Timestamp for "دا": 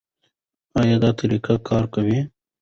1.03-1.09